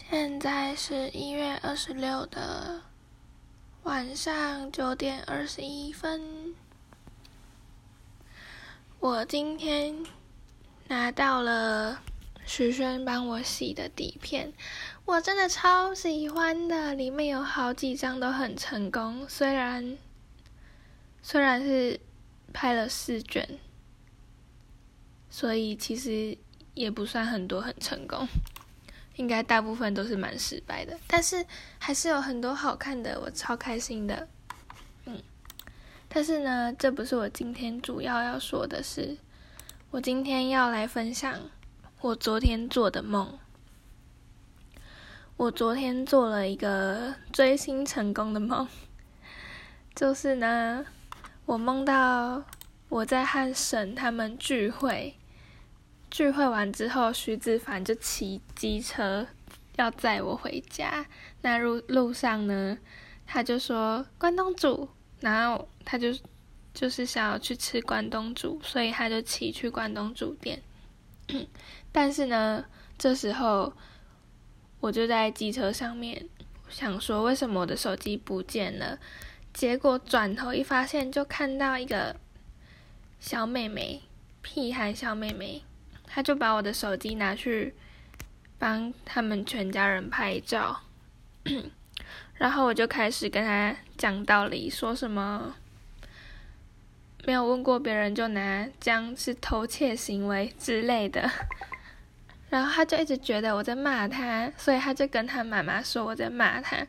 [0.00, 2.82] 现在是一月二十六的
[3.82, 6.54] 晚上九点二十一分。
[9.00, 10.06] 我今天
[10.86, 12.00] 拿到了
[12.46, 14.52] 徐轩帮我洗的底片，
[15.04, 19.98] 我真的超喜欢的，里面有好几张都很成功，虽然
[21.22, 21.98] 虽然是
[22.52, 23.58] 拍了四卷，
[25.28, 26.38] 所以其实
[26.74, 28.28] 也不算很多很成功。
[29.18, 31.44] 应该大部分都是蛮失败的，但是
[31.78, 34.28] 还是有很多好看的，我超开心的。
[35.06, 35.20] 嗯，
[36.08, 39.16] 但是呢，这不是我今天主要要说的是，
[39.90, 41.34] 我今天要来分享
[42.00, 43.36] 我昨天做的梦。
[45.36, 48.68] 我昨天做了一个追星成功的梦，
[49.96, 50.86] 就是呢，
[51.44, 52.44] 我梦到
[52.88, 55.16] 我在和沈他们聚会。
[56.10, 59.26] 聚会完之后，徐子凡就骑机车
[59.76, 61.06] 要载我回家。
[61.42, 62.78] 那路路上呢，
[63.26, 64.88] 他就说关东煮，
[65.20, 66.08] 然后他就
[66.72, 70.62] 就是想要去吃关东煮，所以他就骑去关东煮店。
[71.92, 72.64] 但是呢，
[72.96, 73.72] 这时候
[74.80, 76.26] 我就在机车上面
[76.68, 78.98] 想说，为什么我的手机不见了？
[79.52, 82.16] 结果转头一发现，就看到一个
[83.20, 84.02] 小妹妹，
[84.40, 85.62] 屁孩小妹妹。
[86.08, 87.74] 他就把我的手机拿去
[88.58, 90.80] 帮他们全家人拍照，
[92.34, 95.54] 然后我就开始跟他讲道理，说什么
[97.24, 101.30] 没有问过别人就拿这样是偷窃行为之类的，
[102.50, 106.86] 然后他就一直觉得我在骂他，所以他就跟他妈妈说我在骂他，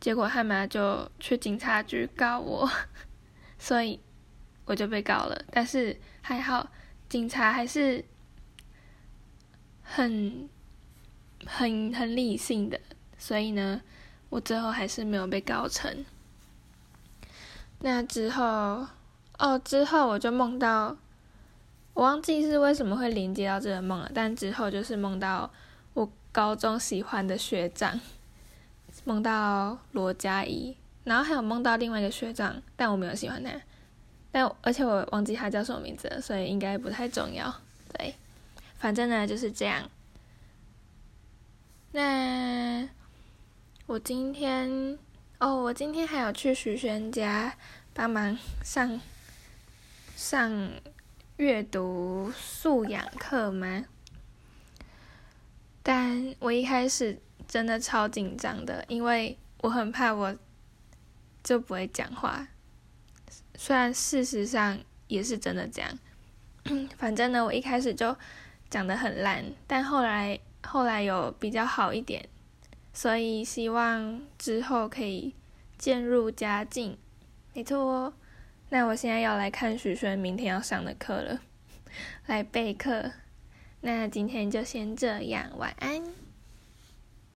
[0.00, 2.68] 结果他妈就去警察局告我，
[3.58, 4.00] 所以
[4.66, 6.68] 我就被告了，但是还好。
[7.14, 8.04] 警察还是
[9.84, 10.48] 很、
[11.46, 12.80] 很、很理性的，
[13.16, 13.80] 所以呢，
[14.30, 16.04] 我最后还是没有被告成。
[17.82, 18.88] 那之后，
[19.38, 20.96] 哦，之后我就梦到，
[21.92, 25.48] 我忘记是为什么会连接到这个梦了，但之后就是梦到
[25.92, 28.00] 我高中喜欢的学长，
[29.04, 33.52] 梦到罗嘉怡，然后还有梦到另外一个学长，但我没有喜欢他。
[34.34, 37.54] 但而且我忘记他叫什么名字了，所以应该不太重要。
[37.96, 38.16] 对，
[38.78, 39.88] 反正呢就是这样。
[41.92, 42.88] 那
[43.86, 44.98] 我今天
[45.38, 47.56] 哦，我今天还有去徐轩家
[47.92, 49.00] 帮忙上
[50.16, 50.68] 上
[51.36, 53.84] 阅读素养课吗？
[55.84, 60.36] 但我一开始真的超紧张的，因为我很怕我
[61.44, 62.48] 就不会讲话。
[63.56, 65.98] 虽然事实上也是真的这样，
[66.98, 68.16] 反正呢，我一开始就
[68.68, 72.28] 讲的很烂，但后来后来有比较好一点，
[72.92, 75.34] 所以希望之后可以
[75.78, 76.96] 渐入佳境。
[77.52, 78.14] 没错哦，
[78.70, 81.40] 那我现在要来看许轩明天要上的课了，
[82.26, 83.12] 来备课。
[83.82, 86.23] 那今天就先这样，晚安。